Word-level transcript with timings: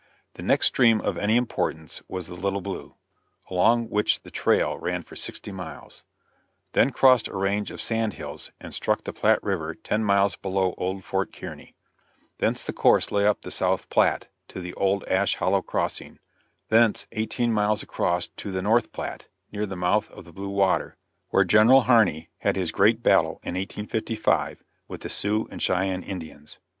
The 0.33 0.41
next 0.41 0.65
stream 0.65 0.99
of 0.99 1.15
any 1.15 1.35
importance 1.37 2.01
was 2.07 2.25
the 2.25 2.33
Little 2.33 2.61
Blue, 2.61 2.95
along 3.51 3.87
which 3.91 4.21
the 4.23 4.31
trail 4.31 4.79
ran 4.79 5.03
for 5.03 5.15
sixty 5.15 5.51
miles; 5.51 6.03
then 6.71 6.89
crossed 6.89 7.27
a 7.27 7.37
range 7.37 7.69
of 7.69 7.83
sand 7.83 8.15
hills 8.15 8.49
and 8.59 8.73
struck 8.73 9.03
the 9.03 9.13
Platte 9.13 9.43
river 9.43 9.75
ten 9.75 10.03
miles 10.03 10.35
below 10.35 10.73
Old 10.75 11.03
Fort 11.03 11.31
Kearney; 11.31 11.75
thence 12.39 12.63
the 12.63 12.73
course 12.73 13.11
lay 13.11 13.27
up 13.27 13.43
the 13.43 13.51
South 13.51 13.91
Platte 13.91 14.27
to 14.47 14.59
the 14.59 14.73
old 14.73 15.03
Ash 15.05 15.35
Hollow 15.35 15.61
Crossing, 15.61 16.17
thence 16.69 17.05
eighteen 17.11 17.53
miles 17.53 17.83
across 17.83 18.25
to 18.27 18.49
the 18.51 18.63
North 18.63 18.91
Platte 18.91 19.27
near 19.51 19.67
the 19.67 19.75
mouth 19.77 20.09
of 20.09 20.25
the 20.25 20.33
Blue 20.33 20.49
Water, 20.49 20.97
where 21.27 21.43
General 21.43 21.81
Harney 21.81 22.31
had 22.39 22.55
his 22.55 22.71
great 22.71 23.03
battle 23.03 23.33
in 23.43 23.53
1855 23.53 24.63
with 24.87 25.01
the 25.01 25.09
Sioux 25.09 25.47
and 25.51 25.61
Cheyenne 25.61 26.01
Indians. 26.01 26.57